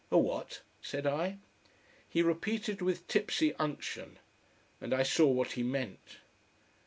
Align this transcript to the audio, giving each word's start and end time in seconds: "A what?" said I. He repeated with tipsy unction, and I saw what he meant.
"A 0.09 0.17
what?" 0.17 0.61
said 0.81 1.05
I. 1.05 1.37
He 2.09 2.23
repeated 2.23 2.81
with 2.81 3.07
tipsy 3.07 3.53
unction, 3.59 4.17
and 4.81 4.95
I 4.95 5.03
saw 5.03 5.27
what 5.27 5.51
he 5.51 5.61
meant. 5.61 6.17